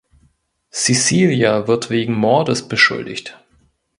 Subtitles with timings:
[0.71, 3.37] Cecilia wird wegen Mordes beschuldigt.